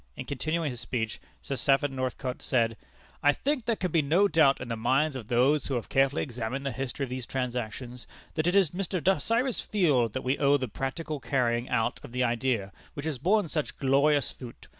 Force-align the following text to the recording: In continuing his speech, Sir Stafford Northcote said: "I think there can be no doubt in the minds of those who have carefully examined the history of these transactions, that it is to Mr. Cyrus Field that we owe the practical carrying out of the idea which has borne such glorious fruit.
In 0.15 0.25
continuing 0.25 0.71
his 0.71 0.79
speech, 0.79 1.21
Sir 1.43 1.55
Stafford 1.55 1.91
Northcote 1.91 2.41
said: 2.41 2.75
"I 3.21 3.33
think 3.33 3.65
there 3.65 3.75
can 3.75 3.91
be 3.91 4.01
no 4.01 4.27
doubt 4.27 4.59
in 4.59 4.67
the 4.69 4.75
minds 4.75 5.15
of 5.15 5.27
those 5.27 5.67
who 5.67 5.75
have 5.75 5.89
carefully 5.89 6.23
examined 6.23 6.65
the 6.65 6.71
history 6.71 7.03
of 7.03 7.11
these 7.11 7.27
transactions, 7.27 8.07
that 8.33 8.47
it 8.47 8.55
is 8.55 8.71
to 8.71 8.77
Mr. 8.77 9.21
Cyrus 9.21 9.61
Field 9.61 10.13
that 10.13 10.23
we 10.23 10.39
owe 10.39 10.57
the 10.57 10.67
practical 10.67 11.19
carrying 11.19 11.69
out 11.69 11.99
of 12.01 12.13
the 12.13 12.23
idea 12.23 12.71
which 12.95 13.05
has 13.05 13.19
borne 13.19 13.47
such 13.47 13.77
glorious 13.77 14.31
fruit. 14.31 14.65